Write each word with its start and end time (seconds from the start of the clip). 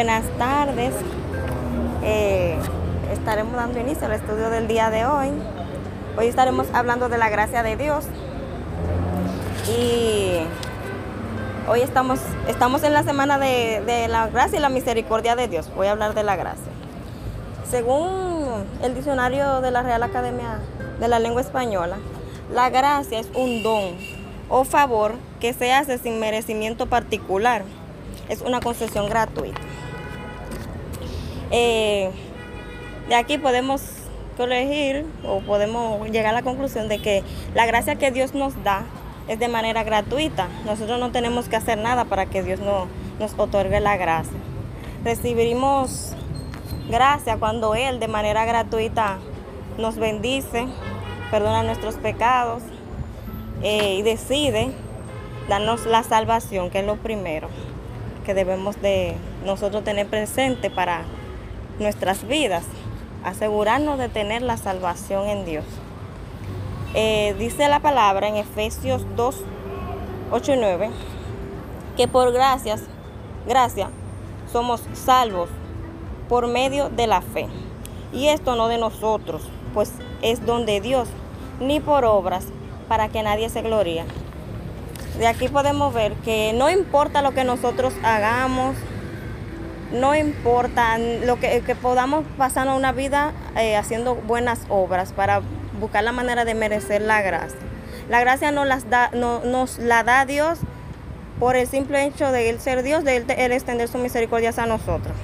Buenas 0.00 0.24
tardes. 0.38 0.94
Eh, 2.02 2.56
estaremos 3.12 3.52
dando 3.52 3.78
inicio 3.80 4.06
al 4.06 4.12
estudio 4.12 4.48
del 4.48 4.66
día 4.66 4.88
de 4.88 5.04
hoy. 5.04 5.28
Hoy 6.16 6.26
estaremos 6.26 6.66
hablando 6.72 7.10
de 7.10 7.18
la 7.18 7.28
gracia 7.28 7.62
de 7.62 7.76
Dios. 7.76 8.06
Y 9.68 10.38
hoy 11.68 11.82
estamos, 11.82 12.18
estamos 12.48 12.82
en 12.82 12.94
la 12.94 13.02
semana 13.02 13.38
de, 13.38 13.82
de 13.84 14.08
la 14.08 14.28
gracia 14.28 14.58
y 14.58 14.62
la 14.62 14.70
misericordia 14.70 15.36
de 15.36 15.48
Dios. 15.48 15.70
Voy 15.76 15.88
a 15.88 15.90
hablar 15.90 16.14
de 16.14 16.22
la 16.22 16.34
gracia. 16.34 16.72
Según 17.70 18.64
el 18.82 18.94
diccionario 18.94 19.60
de 19.60 19.70
la 19.70 19.82
Real 19.82 20.02
Academia 20.02 20.60
de 20.98 21.08
la 21.08 21.18
Lengua 21.18 21.42
Española, 21.42 21.98
la 22.54 22.70
gracia 22.70 23.20
es 23.20 23.28
un 23.34 23.62
don 23.62 23.96
o 24.48 24.64
favor 24.64 25.16
que 25.40 25.52
se 25.52 25.74
hace 25.74 25.98
sin 25.98 26.20
merecimiento 26.20 26.86
particular. 26.86 27.64
Es 28.30 28.40
una 28.40 28.60
concesión 28.60 29.10
gratuita. 29.10 29.60
Eh, 31.50 32.10
de 33.08 33.14
aquí 33.14 33.38
podemos 33.38 33.82
corregir 34.36 35.04
o 35.24 35.40
podemos 35.40 36.08
llegar 36.10 36.30
a 36.30 36.32
la 36.32 36.42
conclusión 36.42 36.88
de 36.88 37.00
que 37.00 37.22
la 37.54 37.66
gracia 37.66 37.96
que 37.96 38.10
Dios 38.10 38.34
nos 38.34 38.62
da 38.62 38.84
es 39.28 39.38
de 39.38 39.48
manera 39.48 39.84
gratuita. 39.84 40.48
Nosotros 40.64 40.98
no 40.98 41.10
tenemos 41.10 41.48
que 41.48 41.56
hacer 41.56 41.78
nada 41.78 42.04
para 42.04 42.26
que 42.26 42.42
Dios 42.42 42.60
no, 42.60 42.86
nos 43.18 43.38
otorgue 43.38 43.80
la 43.80 43.96
gracia. 43.96 44.38
Recibiremos 45.04 46.12
gracia 46.88 47.36
cuando 47.36 47.74
Él 47.74 48.00
de 48.00 48.08
manera 48.08 48.44
gratuita 48.44 49.18
nos 49.78 49.96
bendice, 49.96 50.66
perdona 51.30 51.62
nuestros 51.62 51.96
pecados 51.96 52.62
eh, 53.62 53.94
y 53.94 54.02
decide 54.02 54.72
darnos 55.48 55.86
la 55.86 56.02
salvación, 56.02 56.70
que 56.70 56.80
es 56.80 56.86
lo 56.86 56.96
primero 56.96 57.48
que 58.24 58.34
debemos 58.34 58.80
de 58.82 59.14
nosotros 59.44 59.82
tener 59.84 60.06
presente 60.06 60.70
para 60.70 61.02
nuestras 61.80 62.26
vidas, 62.28 62.64
asegurarnos 63.24 63.98
de 63.98 64.08
tener 64.08 64.42
la 64.42 64.56
salvación 64.56 65.28
en 65.28 65.44
Dios. 65.44 65.64
Eh, 66.94 67.34
dice 67.38 67.68
la 67.68 67.80
palabra 67.80 68.28
en 68.28 68.36
Efesios 68.36 69.04
2, 69.16 69.36
8 70.30 70.52
y 70.52 70.56
9, 70.56 70.90
que 71.96 72.06
por 72.06 72.32
gracias, 72.32 72.82
gracia, 73.46 73.90
somos 74.52 74.82
salvos 74.92 75.48
por 76.28 76.46
medio 76.46 76.90
de 76.90 77.06
la 77.06 77.20
fe. 77.20 77.48
Y 78.12 78.28
esto 78.28 78.56
no 78.56 78.68
de 78.68 78.78
nosotros, 78.78 79.42
pues 79.72 79.92
es 80.22 80.44
don 80.44 80.66
de 80.66 80.80
Dios, 80.80 81.08
ni 81.60 81.80
por 81.80 82.04
obras, 82.04 82.44
para 82.88 83.08
que 83.08 83.22
nadie 83.22 83.48
se 83.48 83.62
gloríe. 83.62 84.04
De 85.18 85.26
aquí 85.26 85.48
podemos 85.48 85.94
ver 85.94 86.14
que 86.16 86.52
no 86.54 86.70
importa 86.70 87.22
lo 87.22 87.32
que 87.32 87.44
nosotros 87.44 87.92
hagamos, 88.02 88.74
no 89.92 90.14
importa 90.14 90.98
lo 90.98 91.38
que, 91.40 91.62
podamos 91.80 92.24
pasar 92.36 92.68
una 92.68 92.92
vida 92.92 93.32
eh, 93.56 93.76
haciendo 93.76 94.14
buenas 94.14 94.60
obras 94.68 95.12
para 95.12 95.42
buscar 95.80 96.04
la 96.04 96.12
manera 96.12 96.44
de 96.44 96.54
merecer 96.54 97.02
la 97.02 97.22
gracia. 97.22 97.58
La 98.08 98.20
gracia 98.20 98.52
nos, 98.52 98.66
las 98.66 98.88
da, 98.90 99.10
nos 99.12 99.78
la 99.78 100.02
da 100.02 100.26
Dios 100.26 100.58
por 101.38 101.56
el 101.56 101.66
simple 101.66 102.04
hecho 102.04 102.30
de 102.30 102.50
él 102.50 102.60
ser 102.60 102.82
Dios, 102.82 103.02
de 103.02 103.16
él, 103.16 103.52
extender 103.52 103.88
su 103.88 103.98
misericordia 103.98 104.52
a 104.56 104.66
nosotros. 104.66 105.14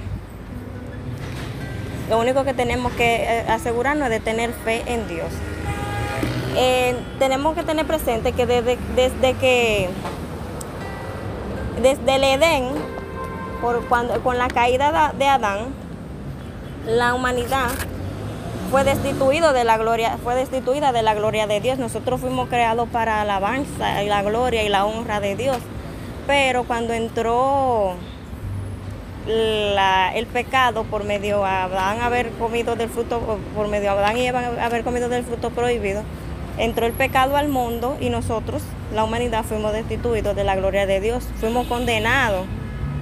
Lo 2.09 2.19
único 2.19 2.43
que 2.43 2.53
tenemos 2.53 2.91
que 2.93 3.23
eh, 3.23 3.45
asegurarnos 3.49 4.05
es 4.05 4.11
de 4.11 4.19
tener 4.19 4.51
fe 4.51 4.83
en 4.87 5.07
Dios. 5.07 5.27
Eh, 6.55 6.95
tenemos 7.19 7.55
que 7.55 7.63
tener 7.63 7.85
presente 7.85 8.31
que 8.31 8.45
desde, 8.45 8.77
desde 8.95 9.33
que 9.35 9.89
desde 11.81 12.15
el 12.15 12.23
Edén, 12.23 12.96
por 13.61 13.85
cuando, 13.87 14.21
con 14.21 14.37
la 14.37 14.47
caída 14.47 15.13
de 15.17 15.27
Adán, 15.27 15.73
la 16.85 17.13
humanidad 17.13 17.69
fue 18.71 18.83
destituido 18.83 19.53
de 19.53 19.63
la 19.63 19.77
gloria, 19.77 20.17
fue 20.23 20.35
destituida 20.35 20.91
de 20.91 21.01
la 21.01 21.13
gloria 21.13 21.47
de 21.47 21.59
Dios. 21.59 21.79
Nosotros 21.79 22.19
fuimos 22.19 22.49
creados 22.49 22.89
para 22.89 23.21
alabanza 23.21 24.03
y 24.03 24.07
la 24.07 24.23
gloria 24.23 24.63
y 24.63 24.69
la 24.69 24.85
honra 24.85 25.19
de 25.19 25.35
Dios. 25.35 25.57
Pero 26.25 26.63
cuando 26.65 26.93
entró 26.93 27.95
el 29.27 30.25
pecado 30.27 30.83
por 30.83 31.03
medio 31.03 31.39
de 31.39 31.45
Adán 31.45 32.01
haber 32.01 32.31
comido 32.31 32.75
del 32.75 32.89
fruto, 32.89 33.39
por 33.55 33.67
medio 33.67 33.93
de 33.93 33.99
Adán 33.99 34.17
y 34.17 34.27
Eva 34.27 34.41
haber 34.61 34.83
comido 34.83 35.09
del 35.09 35.23
fruto 35.23 35.49
prohibido, 35.51 36.03
entró 36.57 36.85
el 36.85 36.93
pecado 36.93 37.37
al 37.37 37.47
mundo 37.47 37.97
y 37.99 38.09
nosotros, 38.09 38.63
la 38.93 39.03
humanidad, 39.03 39.43
fuimos 39.43 39.73
destituidos 39.73 40.35
de 40.35 40.43
la 40.43 40.55
gloria 40.55 40.85
de 40.85 40.99
Dios. 40.99 41.27
Fuimos 41.39 41.67
condenados 41.67 42.45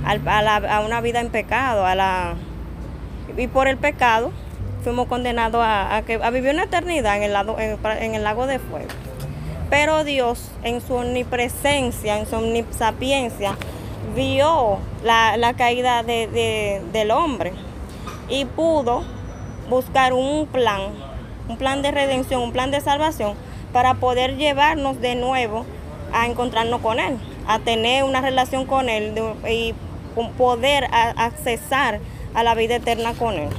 a, 0.05 0.81
una 0.85 1.01
vida 1.01 1.19
en 1.19 1.29
pecado, 1.29 1.85
a 1.85 1.95
la, 1.95 2.35
y 3.37 3.47
por 3.47 3.67
el 3.67 3.77
pecado 3.77 4.31
fuimmo 4.83 5.07
condenados 5.07 5.63
a, 5.63 5.97
a, 5.97 6.29
vivir 6.29 6.53
una 6.53 6.63
eternidad 6.63 7.17
en 7.17 7.23
el, 7.23 7.33
lado, 7.33 7.57
en, 7.59 8.15
el 8.15 8.23
lago 8.23 8.45
de 8.45 8.59
fuego. 8.59 8.89
Pero 9.69 10.03
Dios, 10.03 10.51
en 10.63 10.79
su 10.79 10.93
omnipresencia, 10.93 12.19
en 12.19 12.27
su 12.27 12.35
omnisapiencia, 12.35 13.57
vio 14.15 14.77
la, 15.03 15.53
caída 15.57 16.03
del 16.03 17.11
hombre 17.11 17.53
y 18.29 18.45
pudo 18.45 19.03
buscar 19.69 20.13
un 20.13 20.45
plan, 20.45 20.81
un 21.49 21.57
plan 21.57 21.81
de 21.81 21.89
redención, 21.89 22.41
un 22.41 22.51
plan 22.51 22.69
de 22.69 22.79
salvación 22.79 23.33
para 23.73 23.95
poder 23.95 24.37
llevarnos 24.37 25.01
de 25.01 25.15
nuevo 25.15 25.65
a 26.13 26.27
encontrarnos 26.27 26.81
con 26.81 26.99
Él, 26.99 27.17
a 27.47 27.57
tener 27.57 28.03
una 28.03 28.21
relación 28.21 28.67
con 28.67 28.87
Él 28.87 29.15
y 29.49 29.73
poder 30.37 30.87
accesar 30.91 31.99
a 32.33 32.43
la 32.43 32.55
vida 32.55 32.75
eterna 32.75 33.13
con 33.13 33.35
Él. 33.35 33.49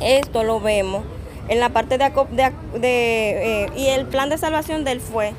Esto 0.00 0.44
lo 0.44 0.60
vemos 0.60 1.04
en 1.48 1.60
la 1.60 1.70
parte 1.70 1.98
de... 1.98 2.52
Eh, 2.82 3.66
y 3.76 3.86
el 3.86 4.06
plan 4.06 4.28
de 4.28 4.38
salvación 4.38 4.84
de 4.84 4.92
él 4.92 5.00
fue 5.00 5.32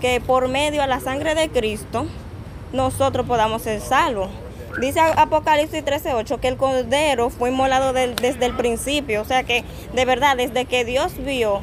que 0.00 0.20
por 0.20 0.48
medio 0.48 0.82
de 0.82 0.88
la 0.88 1.00
sangre 1.00 1.34
de 1.34 1.48
Cristo 1.48 2.06
nosotros 2.72 3.26
podamos 3.26 3.62
ser 3.62 3.80
salvos. 3.80 4.28
Dice 4.80 5.00
Apocalipsis 5.00 5.84
13:8 5.84 6.40
que 6.40 6.48
el 6.48 6.56
cordero 6.56 7.30
fue 7.30 7.50
inmolado 7.50 7.92
desde 7.92 8.46
el 8.46 8.56
principio. 8.56 9.20
O 9.20 9.24
sea 9.24 9.44
que 9.44 9.64
de 9.92 10.04
verdad, 10.04 10.36
desde 10.36 10.64
que 10.64 10.84
Dios 10.84 11.12
vio 11.18 11.60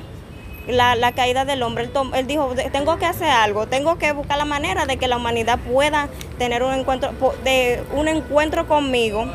la, 0.68 1.12
caída 1.14 1.46
del 1.46 1.64
hombre, 1.64 1.86
él, 1.86 1.92
él, 2.14 2.28
dijo, 2.28 2.54
tengo 2.72 2.98
que 2.98 3.06
hacer 3.06 3.30
algo, 3.30 3.68
tengo 3.68 3.98
que 3.98 4.12
buscar 4.12 4.38
la 4.38 4.46
manera 4.46 4.86
de 4.86 4.98
que 4.98 5.08
la 5.08 5.18
humanidad 5.18 5.60
pueda 5.60 6.10
tener 6.38 6.64
un 6.64 6.74
encuentro, 6.74 7.12
de, 7.44 7.84
un 7.94 8.08
encuentro 8.08 8.68
conmigo 8.68 9.26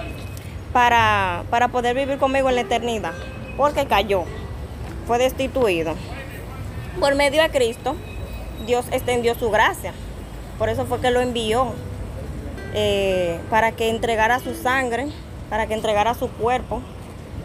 para, 0.72 1.44
para 1.50 1.68
poder 1.68 1.96
vivir 1.96 2.18
conmigo 2.18 2.48
en 2.48 2.54
la 2.56 2.60
eternidad, 2.62 3.12
porque 3.56 3.86
cayó, 3.86 4.24
fue 5.06 5.18
destituido. 5.18 5.94
Por 7.00 7.14
medio 7.16 7.42
de 7.42 7.50
Cristo, 7.50 7.96
Dios 8.66 8.86
extendió 8.92 9.34
su 9.34 9.50
gracia, 9.50 9.92
por 10.58 10.68
eso 10.68 10.86
fue 10.86 11.00
que 11.00 11.10
lo 11.10 11.20
envió, 11.20 11.72
eh, 12.74 13.38
para 13.50 13.72
que 13.72 13.88
entregara 13.88 14.40
su 14.40 14.54
sangre, 14.54 15.06
para 15.48 15.66
que 15.66 15.74
entregara 15.74 16.14
su 16.14 16.28
cuerpo 16.28 16.82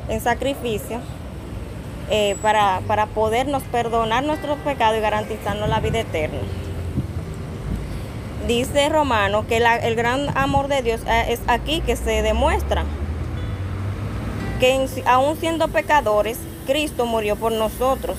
en 0.08 0.22
sacrificio, 0.22 1.00
eh, 2.10 2.36
para, 2.42 2.82
para 2.88 3.06
podernos 3.08 3.64
perdonar 3.64 4.24
nuestros 4.24 4.58
pecados 4.60 4.98
y 4.98 5.02
garantizarnos 5.02 5.70
la 5.70 5.80
vida 5.80 6.00
eterna 6.00 6.40
dice 8.48 8.90
Romano 8.90 9.46
que 9.48 9.58
el 9.58 9.96
gran 9.96 10.36
amor 10.36 10.70
de 10.70 10.82
Dios 10.82 11.02
eh, 11.08 11.26
es 11.30 11.40
aquí 11.48 11.82
que 11.82 11.96
se 11.96 12.24
demuestra 12.24 12.84
que 14.60 14.88
aún 15.06 15.38
siendo 15.38 15.68
pecadores, 15.70 16.38
Cristo 16.68 17.06
murió 17.06 17.36
por 17.36 17.52
nosotros. 17.52 18.18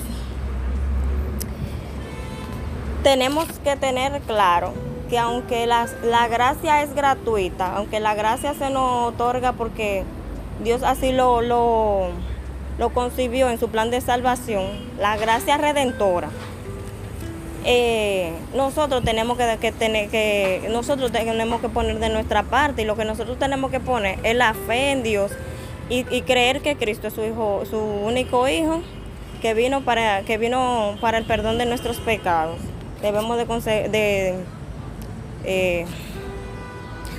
Tenemos 3.03 3.45
que 3.63 3.75
tener 3.75 4.21
claro 4.21 4.73
que 5.09 5.19
aunque 5.19 5.67
la, 5.67 5.87
gracia 6.29 6.81
es 6.81 6.93
gratuita, 6.95 7.75
aunque 7.75 7.99
la 7.99 8.15
gracia 8.15 8.53
se 8.53 8.69
nos 8.69 9.09
otorga 9.09 9.53
porque 9.53 10.03
Dios 10.63 10.81
así 10.83 11.11
lo, 11.11 11.41
lo, 11.41 12.07
lo 12.81 12.89
concibió 12.89 13.51
en 13.51 13.59
su 13.59 13.69
plan 13.69 13.91
de 13.91 14.01
salvación, 14.01 14.65
la 14.97 15.15
gracia 15.15 15.55
redentora, 15.55 16.29
eh, 17.63 18.33
nosotros 18.55 19.03
tenemos 19.03 19.37
que, 19.37 19.71
tener 19.71 20.09
que 20.09 20.67
nosotros 20.71 21.11
tenemos 21.11 21.61
que 21.61 21.69
poner 21.69 21.99
de 21.99 22.09
nuestra 22.09 22.41
parte 22.41 22.81
y 22.81 22.85
lo 22.85 22.95
que 22.95 23.05
nosotros 23.05 23.37
tenemos 23.37 23.69
que 23.69 23.79
poner 23.79 24.17
es 24.23 24.35
la 24.35 24.55
fe 24.55 24.89
en 24.89 25.03
Dios 25.03 25.31
y, 25.89 26.03
creer 26.23 26.61
que 26.61 26.75
Cristo 26.75 27.09
es 27.09 27.13
su 27.13 27.23
hijo, 27.23 27.61
su 27.69 27.77
único 27.77 28.47
hijo 28.47 28.81
que 29.43 29.53
vino 29.53 29.81
para 29.81 30.23
que 30.23 30.39
vino 30.39 30.95
para 31.01 31.19
el 31.19 31.25
perdón 31.25 31.59
de 31.59 31.67
nuestros 31.67 31.97
pecados. 31.97 32.57
Debemos 33.03 33.37
de, 33.37 33.89
de, 33.89 34.35
eh, 35.43 35.85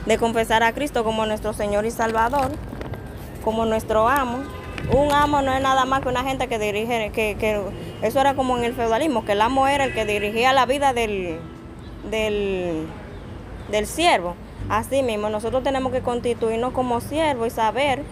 de 0.06 0.18
confesar 0.18 0.64
a 0.64 0.72
Cristo 0.72 1.04
como 1.04 1.24
nuestro 1.24 1.52
Señor 1.52 1.86
y 1.86 1.92
Salvador, 1.92 2.50
como 3.44 3.64
nuestro 3.64 4.08
amo. 4.08 4.61
Un 4.90 5.12
amo 5.12 5.42
no 5.42 5.52
es 5.52 5.62
nada 5.62 5.84
más 5.84 6.00
que 6.00 6.08
una 6.08 6.24
gente 6.24 6.48
que 6.48 6.58
dirige, 6.58 7.10
que, 7.12 7.36
que 7.38 7.60
eso 8.02 8.20
era 8.20 8.34
como 8.34 8.58
en 8.58 8.64
el 8.64 8.74
feudalismo, 8.74 9.24
que 9.24 9.32
el 9.32 9.40
amo 9.40 9.68
era 9.68 9.84
el 9.84 9.94
que 9.94 10.04
dirigía 10.04 10.52
la 10.52 10.66
vida 10.66 10.92
del, 10.92 11.38
del, 12.10 12.86
del 13.70 13.86
siervo. 13.86 14.34
Así 14.68 15.02
mismo, 15.02 15.28
nosotros 15.28 15.62
tenemos 15.62 15.92
que 15.92 16.00
constituirnos 16.00 16.72
como 16.72 17.00
siervos 17.00 17.48
y 17.48 17.50
saber 17.50 18.02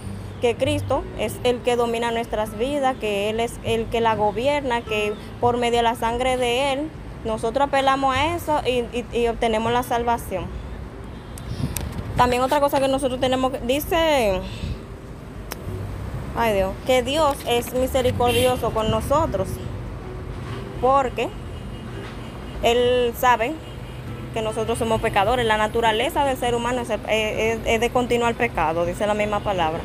que 0.41 0.57
Cristo 0.57 1.05
es 1.19 1.39
el 1.45 1.61
que 1.61 1.77
domina 1.77 2.11
nuestras 2.11 2.57
vidas, 2.57 2.97
que 2.99 3.31
Él 3.31 3.41
es 3.41 3.59
el 3.65 3.87
que 3.87 4.01
la 4.01 4.15
gobierna, 4.15 4.83
que 4.83 5.13
por 5.41 5.59
medio 5.59 5.79
de 5.79 5.83
la 5.83 5.95
sangre 5.95 6.37
de 6.37 6.73
Él, 6.73 6.91
nosotros 7.25 7.69
apelamos 7.69 8.17
a 8.17 8.35
eso 8.35 8.61
y, 8.67 9.27
obtenemos 9.29 9.73
la 9.73 9.83
salvación. 9.83 10.47
También 12.17 12.43
otra 12.43 12.61
cosa 12.61 12.81
que 12.81 12.89
nosotros 12.89 13.21
tenemos, 13.21 13.53
dice, 13.67 14.41
ay 16.37 16.55
Dios, 16.55 16.73
que 16.87 17.03
Dios 17.03 17.37
es 17.47 17.73
misericordioso 17.75 18.71
con 18.71 18.91
nosotros, 18.91 19.49
porque 20.81 21.29
Él 22.63 23.13
sabe 23.17 23.55
que 24.33 24.43
nosotros 24.43 24.79
somos 24.79 25.01
pecadores. 25.01 25.47
La 25.47 25.57
naturaleza 25.57 26.25
del 26.25 26.37
ser 26.37 26.55
humano 26.55 26.83
es, 26.83 27.65
de 27.81 27.91
continuar 27.93 28.35
pecado, 28.35 28.87
dice 28.87 29.07
la 29.07 29.15
misma 29.15 29.41
palabra. 29.41 29.81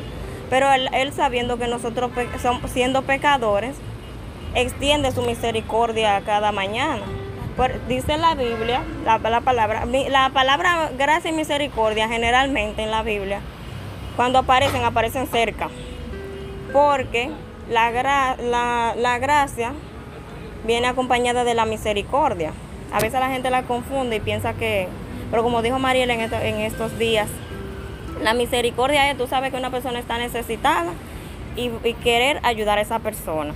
Pero 0.50 0.68
él, 0.72 1.12
sabiendo 1.12 1.58
que 1.58 1.66
nosotros 1.66 2.12
siendo 2.72 3.02
pecadores, 3.02 3.76
extiende 4.54 5.10
su 5.12 5.22
misericordia 5.22 6.22
cada 6.24 6.52
mañana. 6.52 7.02
dice 7.88 8.16
la 8.16 8.34
Biblia, 8.34 8.82
la, 9.04 9.18
palabra, 9.18 9.84
la 9.86 10.30
palabra 10.30 10.90
gracia 10.96 11.30
y 11.30 11.34
misericordia 11.34 12.08
generalmente 12.08 12.82
en 12.82 12.90
la 12.90 13.02
Biblia, 13.02 13.40
cuando 14.14 14.38
aparecen, 14.38 14.84
aparecen 14.84 15.26
cerca. 15.26 15.68
Porque 16.72 17.30
la, 17.68 18.94
la 18.96 19.18
gracia 19.18 19.72
viene 20.66 20.86
acompañada 20.86 21.44
de 21.44 21.54
la 21.54 21.64
misericordia. 21.64 22.52
A 22.92 23.00
veces 23.00 23.20
la 23.20 23.30
gente 23.30 23.50
la 23.50 23.62
confunde 23.62 24.16
y 24.16 24.20
piensa 24.20 24.54
que, 24.54 24.88
pero 25.30 25.42
como 25.42 25.62
dijo 25.62 25.78
Mariel 25.78 26.10
en 26.10 26.60
estos 26.60 26.98
días, 26.98 27.28
la 28.22 28.34
misericordia 28.34 29.10
es, 29.10 29.18
tú 29.18 29.26
sabes 29.26 29.50
que 29.50 29.58
una 29.58 29.70
persona 29.70 29.98
está 29.98 30.18
necesitada 30.18 30.92
y, 31.56 31.70
querer 32.02 32.40
ayudar 32.42 32.78
a 32.78 32.80
esa 32.80 32.98
persona. 32.98 33.54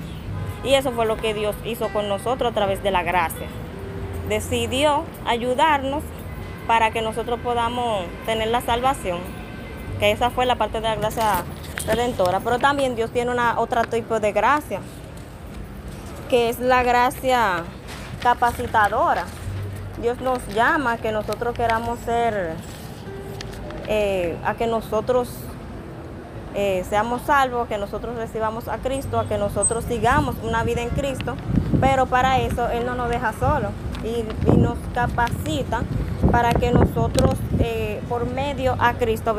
Y 0.65 0.75
eso 0.75 0.93
fue 0.93 1.07
lo 1.07 1.17
que 1.17 1.33
Dios 1.33 1.57
hizo 1.65 1.89
con 1.89 2.09
nosotros 2.09 2.51
a 2.51 2.55
través 2.55 2.83
de 2.83 2.91
la 2.91 3.03
gracia. 3.03 3.47
Decidió 4.29 5.05
ayudarnos 5.27 6.03
para 6.67 6.91
que 6.91 7.01
nosotros 7.01 7.41
podamos 7.41 8.05
tener 8.27 8.49
la 8.49 8.61
salvación. 8.61 9.19
Que 9.99 10.11
esa 10.11 10.31
fue 10.31 10.47
la 10.47 10.57
parte 10.57 10.81
de 10.81 10.89
la 10.89 10.97
gracia 10.97 11.45
redentora. 11.95 12.41
Pero 12.41 12.59
también 12.59 12.97
Dios 12.97 13.11
tiene 13.11 13.31
una 13.31 13.59
otro 13.59 13.83
tipo 13.85 14.21
de 14.21 14.33
gracia, 14.33 14.81
que 16.29 16.49
es 16.49 16.59
la 16.61 16.83
gracia 16.83 17.65
capacitadora. 18.23 19.25
Dios 20.01 20.21
nos 20.21 20.47
llama 20.55 20.93
a 20.93 20.97
que 20.99 21.13
nosotros 21.13 21.55
queramos 21.55 21.99
ser, 22.01 22.55
eh, 23.87 24.37
a 24.45 24.55
que 24.55 24.67
nosotros 24.67 25.29
eh, 26.55 26.85
seamos 26.89 27.23
salvos, 27.23 27.69
que 27.69 27.79
nosotros 27.79 28.17
recibamos 28.17 28.69
a 28.69 28.79
Cristo, 28.79 29.19
a 29.19 29.27
que 29.27 29.37
nosotros 29.37 29.85
sigamos 29.85 30.37
una 30.43 30.65
vida 30.65 30.81
en 30.83 30.91
Cristo, 30.91 31.37
pero 31.81 32.07
para 32.07 32.41
eso 32.41 32.69
Él 32.71 32.87
no 32.87 32.95
nos 32.95 33.11
deja 33.11 33.33
solos 33.35 33.73
y, 34.05 34.25
nos 34.59 34.79
capacita 34.95 35.83
para 36.31 36.53
que 36.53 36.71
nosotros, 36.71 37.35
eh, 37.59 38.01
por 38.09 38.27
medio 38.27 38.77
a 38.79 38.95
Cristo, 38.95 39.35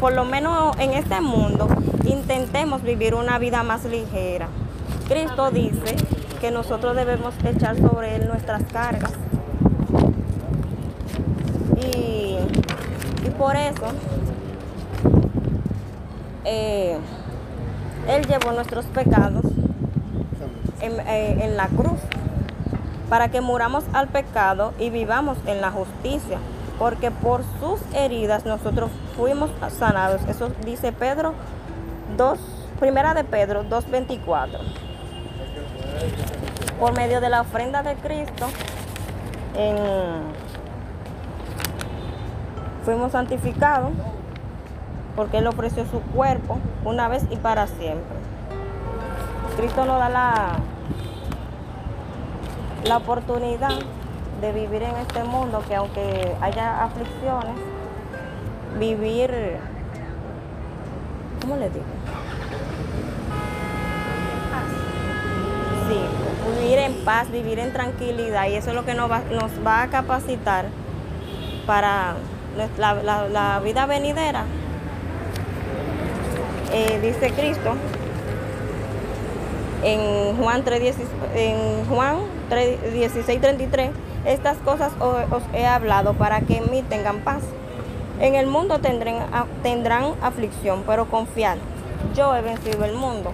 por 0.00 0.12
lo 0.12 0.24
menos 0.24 0.76
en 0.78 0.92
este 0.92 1.20
mundo, 1.20 1.68
intentemos 2.04 2.82
vivir 2.82 3.14
una 3.14 3.38
vida 3.38 3.62
más 3.62 3.84
ligera. 3.84 4.48
Cristo 5.08 5.50
dice 5.50 5.96
que 6.40 6.50
nosotros 6.50 6.96
debemos 6.96 7.34
echar 7.44 7.76
sobre 7.76 8.16
Él 8.16 8.28
nuestras 8.28 8.62
cargas. 8.64 9.12
Y, 11.94 12.36
por 13.38 13.56
eso 13.56 13.86
eh, 16.44 16.98
Él 18.06 18.26
llevó 18.26 18.52
nuestros 18.52 18.84
pecados 18.86 19.44
eh, 20.82 21.38
en, 21.42 21.56
la 21.56 21.68
cruz 21.68 21.98
para 23.10 23.28
que 23.28 23.42
muramos 23.42 23.84
al 23.92 24.08
pecado 24.08 24.72
y 24.78 24.88
vivamos 24.88 25.36
en 25.44 25.60
la 25.60 25.70
justicia, 25.70 26.38
porque 26.78 27.10
por 27.10 27.42
sus 27.60 27.80
heridas 27.94 28.46
nosotros 28.46 28.90
fuimos 29.16 29.50
sanados. 29.78 30.22
Eso 30.28 30.50
dice 30.64 30.92
Pedro 30.92 31.34
2, 32.16 32.38
primera 32.78 33.12
de 33.12 33.24
Pedro 33.24 33.64
2.24 33.64 34.58
por 36.80 36.96
medio 36.96 37.20
de 37.20 37.28
la 37.28 37.42
ofrenda 37.42 37.82
de 37.82 37.94
Cristo, 37.96 38.46
fuimos 42.84 43.12
santificados 43.12 43.92
porque 45.14 45.38
Él 45.38 45.46
ofreció 45.46 45.84
su 45.84 46.00
cuerpo 46.00 46.58
una 46.84 47.08
vez 47.08 47.24
y 47.30 47.36
para 47.36 47.66
siempre. 47.66 48.16
Cristo 49.58 49.84
nos 49.84 49.98
da 49.98 50.08
la, 50.08 50.56
la 52.84 52.96
oportunidad 52.96 53.78
de 54.40 54.52
vivir 54.52 54.82
en 54.82 54.96
este 54.96 55.22
mundo 55.24 55.62
que 55.68 55.74
aunque 55.74 56.34
haya 56.40 56.84
aflicciones, 56.84 57.56
vivir, 58.78 59.58
¿cómo 61.40 61.56
le 61.56 61.68
digo? 61.68 61.84
Sí, 65.88 66.60
vivir 66.60 66.78
en 66.78 66.94
paz, 67.04 67.30
vivir 67.30 67.58
en 67.58 67.72
tranquilidad 67.72 68.48
y 68.48 68.54
eso 68.54 68.70
es 68.70 68.76
lo 68.76 68.84
que 68.84 68.94
nos 68.94 69.10
va, 69.10 69.20
nos 69.30 69.50
va 69.66 69.82
a 69.82 69.88
capacitar 69.88 70.66
para 71.66 72.14
la, 72.78 73.60
vida 73.62 73.86
venidera. 73.86 74.44
Eh, 76.72 77.00
dice 77.02 77.32
Cristo 77.32 77.74
en 79.82 80.36
Juan 80.36 80.62
3, 80.62 80.96
en 81.34 81.84
Juan 81.86 82.39
3, 82.50 82.92
16, 82.92 83.40
33, 83.40 83.90
estas 84.26 84.58
cosas 84.58 84.92
os, 85.00 85.42
he 85.54 85.66
hablado 85.66 86.12
para 86.12 86.42
que 86.42 86.58
en 86.58 86.70
mí 86.70 86.82
tengan 86.82 87.20
paz. 87.20 87.42
En 88.20 88.34
el 88.34 88.46
mundo 88.46 88.80
tendrán, 88.80 89.24
tendrán 89.62 90.12
aflicción, 90.20 90.82
pero 90.86 91.06
confiad, 91.06 91.56
yo 92.14 92.36
he 92.36 92.42
vencido 92.42 92.84
el 92.84 92.92
mundo. 92.92 93.32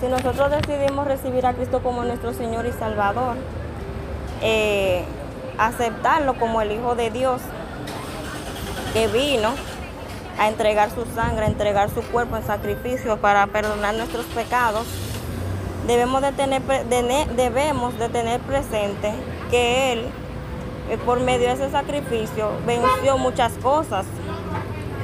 Si 0.00 0.08
nosotros 0.08 0.50
decidimos 0.50 1.06
recibir 1.06 1.46
a 1.46 1.52
Cristo 1.54 1.80
como 1.82 2.02
nuestro 2.04 2.32
Señor 2.32 2.66
y 2.66 2.72
Salvador, 2.72 3.36
eh, 4.42 5.04
aceptarlo 5.58 6.34
como 6.38 6.60
el 6.60 6.72
Hijo 6.72 6.96
de 6.96 7.10
Dios 7.10 7.40
que 8.92 9.06
vino 9.08 9.50
a 10.38 10.48
entregar 10.48 10.90
su 10.90 11.04
sangre, 11.14 11.46
a 11.46 11.48
entregar 11.48 11.90
su 11.90 12.02
cuerpo 12.02 12.36
en 12.36 12.46
sacrificio 12.46 13.18
para 13.18 13.46
perdonar 13.46 13.94
nuestros 13.94 14.26
pecados, 14.26 14.86
debemos 15.86 16.22
de 16.22 16.32
tener, 16.32 16.62
debemos 17.36 17.98
de 17.98 18.08
tener 18.08 18.40
presente 18.40 19.12
que 19.50 19.92
Él, 19.92 20.06
eh, 20.90 20.98
por 21.04 21.20
medio 21.20 21.48
de 21.48 21.54
ese 21.54 21.70
sacrificio, 21.70 22.50
venció 22.66 23.18
muchas 23.18 23.52
cosas 23.54 24.06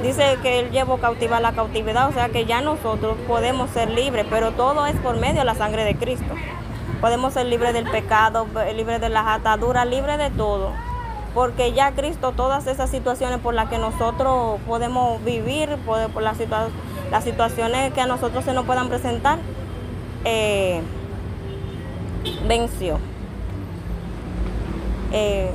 Dice 0.03 0.37
que 0.41 0.59
Él 0.59 0.71
llevó 0.71 0.97
cautiva 0.97 1.39
la 1.39 1.53
cautividad, 1.53 2.09
o 2.09 2.11
sea 2.11 2.27
que 2.27 2.45
ya 2.45 2.59
nosotros 2.59 3.15
podemos 3.25 3.69
ser 3.69 3.89
libres, 3.89 4.25
pero 4.29 4.51
todo 4.51 4.85
es 4.85 4.97
por 4.97 5.15
medio 5.15 5.39
de 5.39 5.45
la 5.45 5.55
sangre 5.55 5.85
de 5.85 5.95
Cristo. 5.95 6.35
Podemos 6.99 7.33
ser 7.33 7.45
libres 7.45 7.73
del 7.73 7.89
pecado, 7.89 8.45
libres 8.75 8.99
de 8.99 9.07
las 9.07 9.25
ataduras, 9.25 9.87
libres 9.87 10.17
de 10.17 10.29
todo. 10.29 10.71
Porque 11.33 11.71
ya 11.71 11.93
Cristo, 11.93 12.33
todas 12.33 12.67
esas 12.67 12.89
situaciones 12.89 13.39
por 13.39 13.53
las 13.53 13.69
que 13.69 13.77
nosotros 13.77 14.59
podemos 14.67 15.23
vivir, 15.23 15.77
por, 15.85 16.21
las, 16.21 16.37
las 17.09 17.23
situaciones 17.23 17.93
que 17.93 18.01
a 18.01 18.05
nosotros 18.05 18.43
se 18.43 18.51
nos 18.51 18.65
puedan 18.65 18.89
presentar, 18.89 19.39
eh, 20.25 20.81
venció. 22.47 22.99
Eh, 25.11 25.51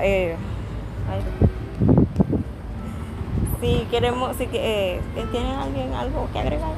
eh, 0.00 0.36
si 3.60 3.86
queremos, 3.90 4.36
si 4.36 4.48
eh, 4.52 5.00
tienen 5.30 5.52
alguien 5.52 5.94
algo 5.94 6.28
que 6.32 6.38
agregar. 6.38 6.70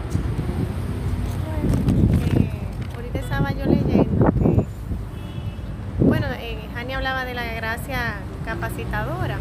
Eh, 2.37 2.51
ahorita 2.95 3.19
estaba 3.19 3.53
yo 3.53 3.65
leyendo 3.67 4.27
que, 4.39 4.67
bueno, 6.01 6.27
eh, 6.39 6.59
hablaba 6.95 7.25
de 7.25 7.35
la 7.35 7.45
gracia 7.55 8.17
capacitadora 8.45 9.39